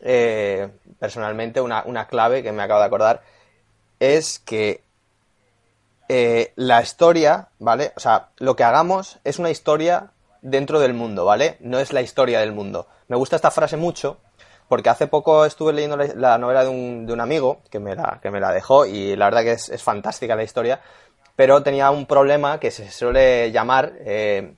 [0.00, 3.22] eh, personalmente, una, una clave que me acabo de acordar,
[3.98, 4.82] es que
[6.08, 7.92] eh, la historia, ¿vale?
[7.96, 10.10] O sea, lo que hagamos es una historia
[10.42, 11.56] dentro del mundo, ¿vale?
[11.60, 12.86] No es la historia del mundo.
[13.08, 14.18] Me gusta esta frase mucho
[14.70, 18.38] porque hace poco estuve leyendo la, novela de un, amigo que me, la, que me
[18.38, 20.80] la dejó y la verdad que es, fantástica la historia,
[21.34, 24.54] pero tenía un problema que se suele llamar eh,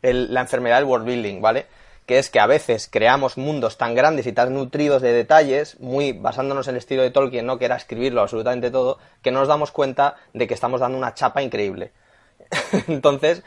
[0.00, 1.66] la enfermedad del world building, ¿vale?
[2.06, 6.12] Que es que a veces creamos mundos tan grandes y tan nutridos de detalles, muy
[6.12, 7.58] basándonos en el estilo de Tolkien, ¿no?
[7.58, 11.12] Que era escribirlo absolutamente todo, que no nos damos cuenta de que estamos dando una
[11.12, 11.92] chapa increíble.
[12.88, 13.42] Entonces,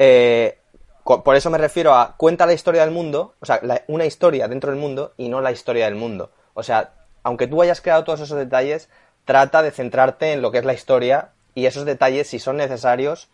[0.00, 0.58] eh,
[1.06, 4.70] por eso me refiero a cuenta la historia del mundo, o sea, una historia dentro
[4.70, 6.30] del mundo y no la historia del mundo.
[6.54, 8.88] O sea, aunque tú hayas creado todos esos detalles,
[9.24, 13.28] trata de centrarte en lo que es la historia y esos detalles, si son necesarios,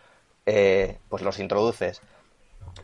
[0.44, 2.02] eh, pues los introduces.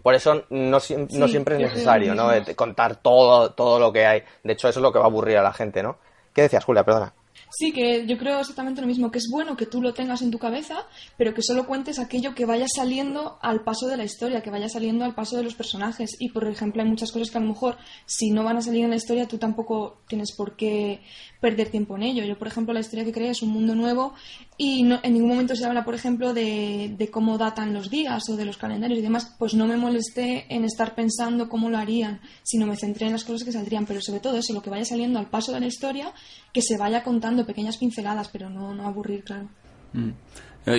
[0.03, 0.81] Por eso no, no
[1.29, 2.31] siempre es necesario, ¿no?
[2.57, 4.22] contar todo, todo lo que hay.
[4.42, 5.98] De hecho, eso es lo que va a aburrir a la gente, ¿no?
[6.33, 6.85] ¿Qué decías, Julia?
[6.85, 7.12] Perdona.
[7.51, 10.31] Sí, que yo creo exactamente lo mismo, que es bueno que tú lo tengas en
[10.31, 10.87] tu cabeza,
[11.17, 14.69] pero que solo cuentes aquello que vaya saliendo al paso de la historia, que vaya
[14.69, 16.17] saliendo al paso de los personajes.
[16.19, 18.85] Y, por ejemplo, hay muchas cosas que a lo mejor, si no van a salir
[18.85, 21.01] en la historia, tú tampoco tienes por qué
[21.41, 22.25] perder tiempo en ello.
[22.25, 24.14] Yo, por ejemplo, la historia que creé es un mundo nuevo
[24.61, 28.29] y no, en ningún momento se habla, por ejemplo, de, de, cómo datan los días
[28.29, 29.37] o de los calendarios y demás.
[29.38, 33.23] Pues no me molesté en estar pensando cómo lo harían, sino me centré en las
[33.23, 33.87] cosas que saldrían.
[33.87, 36.12] Pero sobre todo eso, lo que vaya saliendo al paso de la historia,
[36.53, 39.49] que se vaya contando pequeñas pinceladas, pero no, no aburrir, claro.
[39.92, 40.11] Mm.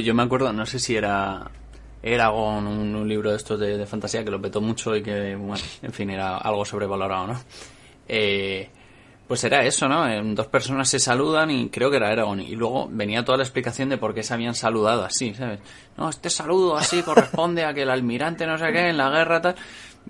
[0.04, 1.50] Yo me acuerdo, no sé si era
[2.04, 5.38] Eragon, un, un libro de estos de, de, fantasía que lo petó mucho y que,
[5.38, 7.42] bueno, en fin, era algo sobrevalorado, ¿no?
[8.10, 8.70] Eh,
[9.30, 10.08] pues era eso, ¿no?
[10.34, 12.40] Dos personas se saludan y creo que era Eragon.
[12.40, 15.60] Y luego venía toda la explicación de por qué se habían saludado así, ¿sabes?
[15.96, 19.40] No, este saludo así corresponde a que el almirante no sé qué en la guerra
[19.40, 19.56] tal.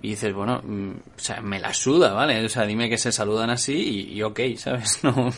[0.00, 2.42] Y dices, bueno, mm, o sea, me la suda, ¿vale?
[2.42, 3.74] O sea, dime que se saludan así
[4.10, 5.00] y, y ok, ¿sabes?
[5.04, 5.30] No,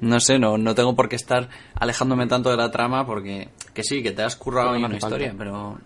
[0.00, 3.84] no sé, no, no tengo por qué estar alejándome tanto de la trama porque, que
[3.84, 5.78] sí, que te has currado en una historia, pero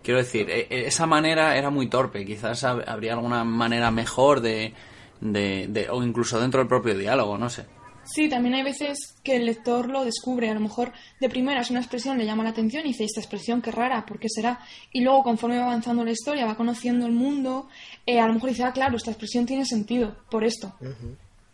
[0.00, 2.24] quiero decir, e, e, esa manera era muy torpe.
[2.24, 4.74] Quizás habría alguna manera mejor de
[5.20, 7.66] de, o incluso dentro del propio diálogo, no sé.
[8.04, 10.50] Sí, también hay veces que el lector lo descubre.
[10.50, 13.20] A lo mejor de primera es una expresión, le llama la atención y dice, esta
[13.20, 14.58] expresión qué rara, ¿por qué será?
[14.90, 17.68] Y luego, conforme va avanzando la historia, va conociendo el mundo,
[18.06, 20.74] eh, a lo mejor dice, ah, claro, esta expresión tiene sentido por esto.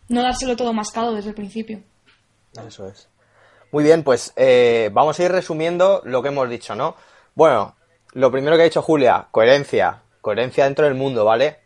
[0.09, 1.83] No dárselo todo mascado desde el principio.
[2.67, 3.09] Eso es.
[3.73, 6.97] Muy bien, pues eh, vamos a ir resumiendo lo que hemos dicho, ¿no?
[7.35, 7.75] Bueno,
[8.13, 10.03] lo primero que ha dicho Julia, coherencia.
[10.23, 11.59] Coherencia dentro del mundo, ¿vale?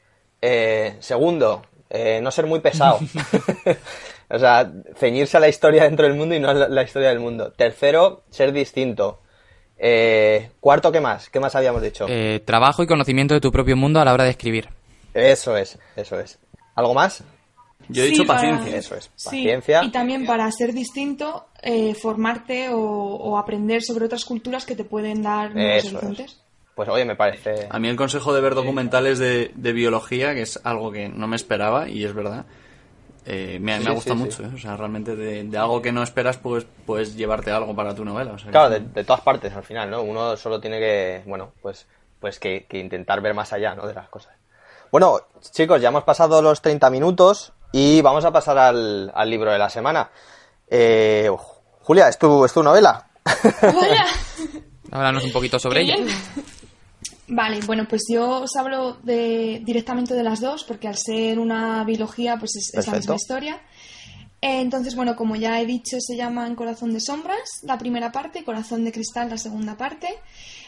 [0.42, 3.00] Eh, segundo, eh, no ser muy pesado.
[4.28, 7.18] o sea, ceñirse a la historia dentro del mundo y no a la, historia del
[7.18, 7.52] mundo.
[7.52, 9.20] Tercero, ser distinto.
[9.76, 11.28] Eh, cuarto, ¿qué más?
[11.28, 12.06] ¿Qué más habíamos dicho?
[12.08, 14.68] Eh, trabajo y conocimiento de tu propio mundo a la hora de escribir.
[15.14, 16.38] Eso es, eso es.
[16.76, 17.24] ¿Algo más?
[17.88, 18.76] Yo he dicho paciencia.
[18.76, 19.82] Eso es, paciencia.
[19.82, 21.48] Y también para ser distinto,
[22.00, 26.40] formarte o, aprender sobre otras culturas que te pueden dar nuevos horizontes
[26.80, 27.68] pues oye, me parece...
[27.68, 31.36] A mí el consejo de ver documentales de, biología, que es algo que no me
[31.36, 32.46] esperaba y es verdad,
[33.26, 34.42] eh, me, ha gustado mucho.
[34.44, 34.50] ¿eh?
[34.54, 38.34] O sea, realmente de, algo que no esperas, pues puedes llevarte algo para tu novela.
[38.50, 40.00] claro, de, todas partes al final, ¿no?
[40.00, 41.86] Uno solo tiene que, bueno, pues,
[42.18, 43.86] pues que, intentar ver más allá, ¿no?
[43.86, 44.32] De las cosas.
[44.90, 45.20] Bueno,
[45.52, 49.68] chicos, ya hemos pasado los 30 minutos y vamos a pasar al, libro de la
[49.68, 50.08] semana.
[50.66, 51.30] Eh,
[51.82, 53.06] Julia, ¿es tu, ¿es tu novela?
[54.90, 55.96] Háblanos un poquito sobre ella.
[57.32, 61.84] Vale, bueno, pues yo os hablo de, directamente de las dos, porque al ser una
[61.84, 63.60] biología, pues es, la misma historia.
[64.40, 68.84] Entonces, bueno, como ya he dicho, se llaman Corazón de Sombras, la primera parte, Corazón
[68.84, 70.08] de Cristal, la segunda parte.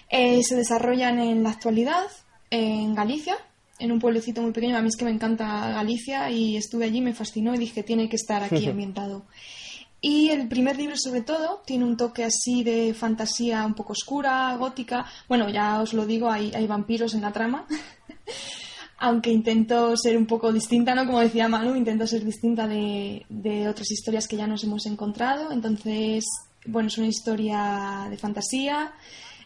[0.08, 2.06] Eh, se desarrollan en la actualidad
[2.50, 3.34] en Galicia,
[3.80, 4.76] en un pueblecito muy pequeño.
[4.76, 8.08] A mí es que me encanta Galicia y estuve allí, me fascinó y dije, tiene
[8.08, 9.24] que estar aquí ambientado.
[10.04, 14.56] Y el primer libro, sobre todo, tiene un toque así de fantasía un poco oscura,
[14.56, 15.06] gótica.
[15.28, 17.66] Bueno, ya os lo digo, hay, hay vampiros en la trama.
[18.98, 21.06] Aunque intento ser un poco distinta, ¿no?
[21.06, 25.52] Como decía Manu, intento ser distinta de, de otras historias que ya nos hemos encontrado.
[25.52, 26.24] Entonces,
[26.66, 28.92] bueno, es una historia de fantasía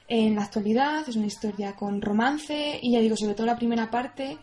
[0.08, 3.90] en la actualidad, es una historia con romance y ya digo, sobre todo la primera
[3.90, 4.38] parte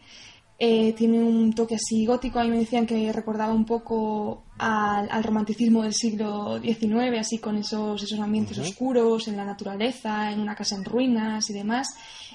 [0.59, 2.39] eh, tiene un toque así gótico.
[2.39, 7.57] A mí me decían que recordaba un poco al, romanticismo del siglo XIX, así con
[7.57, 11.87] esos, esos ambientes oscuros, en la naturaleza, en una casa en ruinas y demás.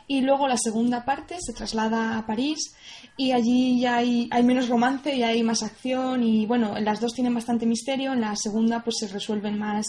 [0.07, 2.75] Y luego la segunda parte se traslada a París
[3.17, 6.23] y allí ya hay, hay menos romance y hay más acción.
[6.23, 8.13] Y bueno, las dos tienen bastante misterio.
[8.13, 9.87] En la segunda pues se resuelven más,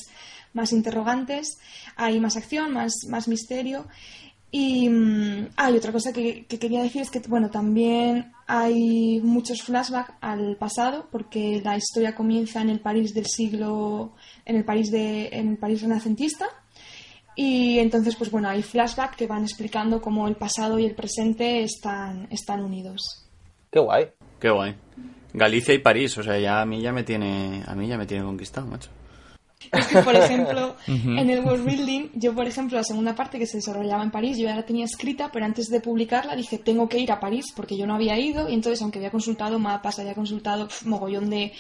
[0.54, 1.58] más interrogantes,
[1.96, 3.88] hay más acción, más, más misterio.
[4.52, 10.14] Y mm, hay otra cosa que, quería decir es que, bueno, también hay muchos flashbacks
[10.22, 14.14] al pasado, porque la historia comienza en el París del siglo,
[14.46, 16.48] en el París, de, en el París renacentista.
[17.36, 21.64] Y entonces, pues bueno, hay flashbacks que van explicando cómo el pasado y el presente
[21.64, 23.26] están, están unidos.
[23.72, 24.08] Qué guay.
[24.40, 24.76] Qué guay.
[25.34, 28.08] Galicia y París, o sea, ya a mí ya me tiene, a mí ya me
[28.08, 28.90] tiene conquistado, macho.
[29.72, 33.46] Es que, por ejemplo, en el world building, yo, por ejemplo, la segunda parte que
[33.46, 36.88] se desarrollaba en París, yo ya la tenía escrita, pero antes de publicarla dije, tengo
[36.88, 40.00] que ir a París, porque yo no había ido, y entonces, aunque había consultado mapas,
[40.00, 41.54] había consultado mogollón de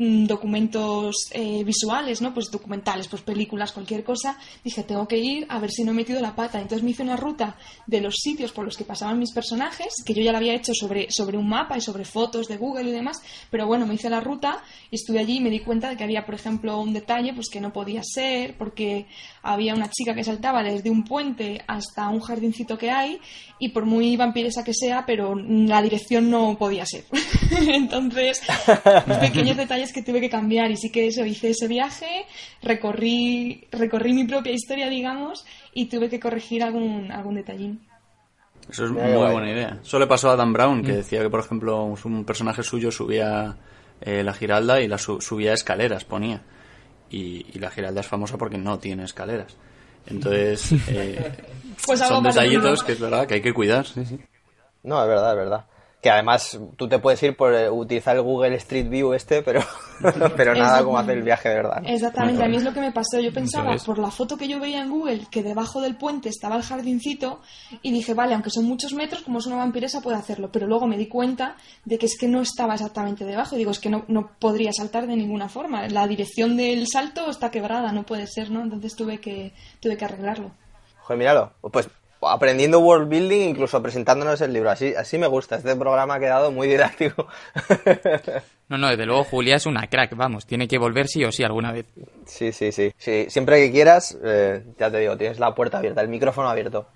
[0.00, 2.32] documentos eh, visuales, ¿no?
[2.32, 5.94] Pues documentales, pues películas, cualquier cosa, dije, tengo que ir a ver si no he
[5.94, 6.58] metido la pata.
[6.58, 10.14] Entonces me hice una ruta de los sitios por los que pasaban mis personajes, que
[10.14, 12.92] yo ya la había hecho sobre, sobre un mapa y sobre fotos de Google y
[12.92, 15.96] demás, pero bueno, me hice la ruta y estuve allí y me di cuenta de
[15.96, 19.06] que había, por ejemplo, un detalle pues que no podía ser, porque
[19.42, 23.18] había una chica que saltaba desde un puente hasta un jardincito que hay
[23.58, 27.04] y por muy vampiresa que sea, pero la dirección no podía ser.
[27.68, 28.40] Entonces,
[29.20, 32.26] pequeños detalles que tuve que cambiar y sí que eso, hice ese viaje,
[32.62, 37.80] recorrí, recorrí mi propia historia, digamos, y tuve que corregir algún, algún detallín.
[38.68, 39.80] Eso es muy buena idea.
[39.82, 43.56] Eso le pasó a Dan Brown, que decía que, por ejemplo, un personaje suyo subía
[44.00, 46.42] eh, la Giralda y la subía escaleras, ponía.
[47.10, 49.56] Y, la Giralda es famosa porque no tiene escaleras.
[50.06, 51.32] Entonces, eh,
[51.84, 53.86] pues son detallitos que es verdad que hay que cuidar.
[53.86, 54.20] Sí, sí.
[54.84, 55.64] No, es verdad, es verdad
[56.00, 59.60] que además tú te puedes ir por eh, utilizar el Google Street View este, pero,
[60.36, 61.82] pero nada como hacer el viaje de verdad.
[61.84, 63.20] Exactamente, a mí es lo que me pasó.
[63.20, 66.56] Yo pensaba, por la foto que yo veía en Google, que debajo del puente estaba
[66.56, 67.42] el jardincito,
[67.82, 70.50] y dije, vale, aunque son muchos metros, como es una vampiresa, puede hacerlo.
[70.50, 73.56] Pero luego me di cuenta de que es que no estaba exactamente debajo.
[73.56, 75.86] Digo, es que no, no podría saltar de ninguna forma.
[75.88, 78.62] La dirección del salto está quebrada, no puede ser, ¿no?
[78.62, 80.52] Entonces tuve que, tuve que arreglarlo.
[81.02, 81.52] Joder, míralo.
[81.70, 81.90] Pues
[82.22, 84.70] aprendiendo world building, incluso presentándonos el libro.
[84.70, 85.56] Así, así me gusta.
[85.56, 87.26] Este programa ha quedado muy didáctico.
[88.70, 91.42] No, no, desde luego Julia es una crack, vamos, tiene que volver sí o sí
[91.42, 91.86] alguna vez.
[92.24, 92.92] Sí, sí, sí.
[92.96, 96.86] sí siempre que quieras, eh, ya te digo, tienes la puerta abierta, el micrófono abierto.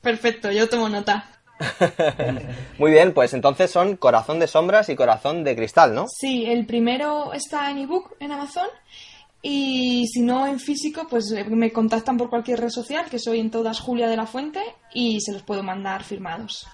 [0.00, 1.28] Perfecto, yo tomo nota.
[2.78, 6.06] Muy bien, pues entonces son Corazón de Sombras y Corazón de Cristal, ¿no?
[6.06, 8.68] Sí, el primero está en ebook en Amazon
[9.46, 13.40] y si no en físico, pues eh, me contactan por cualquier red social, que soy
[13.40, 14.62] en todas Julia de la Fuente,
[14.94, 16.66] y se los puedo mandar firmados.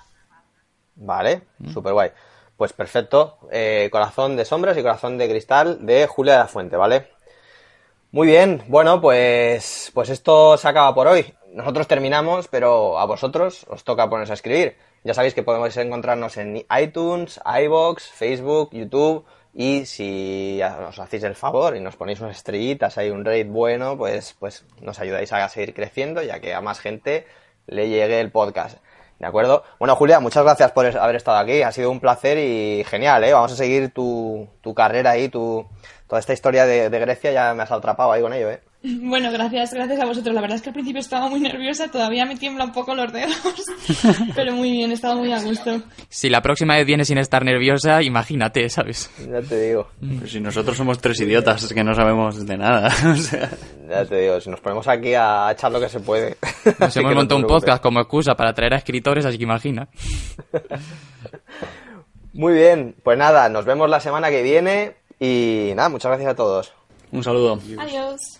[0.95, 1.73] Vale, mm.
[1.73, 2.11] súper guay.
[2.57, 3.39] Pues perfecto.
[3.51, 7.09] Eh, corazón de sombras y corazón de cristal de Julia de la Fuente, ¿vale?
[8.13, 11.35] Muy bien, bueno, pues, pues esto se acaba por hoy.
[11.53, 14.77] Nosotros terminamos, pero a vosotros os toca ponerse a escribir.
[15.03, 21.35] Ya sabéis que podemos encontrarnos en iTunes, iBox, Facebook, YouTube y si nos hacéis el
[21.35, 25.49] favor y nos ponéis unas estrellitas, hay un rate bueno, pues, pues nos ayudáis a
[25.49, 27.27] seguir creciendo, ya que a más gente
[27.67, 28.79] le llegue el podcast.
[29.19, 29.65] ¿De acuerdo?
[29.79, 31.63] Bueno, Julia, muchas gracias por haber estado aquí.
[31.63, 33.35] Ha sido un placer y genial, ¿eh?
[33.35, 35.67] Vamos a seguir tu, tu carrera ahí, tu,
[36.07, 38.63] toda esta historia de, de Grecia, ya me has atrapado ahí con ello, ¿eh?
[38.83, 40.35] Bueno, gracias, gracias a vosotros.
[40.35, 43.13] La verdad es que al principio estaba muy nerviosa, todavía me tiembla un poco los
[43.13, 43.37] dedos,
[44.35, 45.83] pero muy bien, he estado muy a gusto.
[46.09, 49.11] Si la próxima vez vienes sin estar nerviosa, imagínate, ¿sabes?
[49.19, 49.89] Ya te digo.
[50.19, 52.91] Pues si nosotros somos tres idiotas, es que no sabemos de nada.
[53.91, 56.37] Ya te digo, si nos ponemos aquí a echar lo que se puede.
[56.79, 59.89] Nos hemos montado un podcast como excusa para traer a escritores, así que imagina.
[62.33, 66.37] Muy bien, pues nada, nos vemos la semana que viene y nada, muchas gracias a
[66.37, 66.73] todos.
[67.11, 67.59] Un saludo.
[67.79, 68.40] Adiós.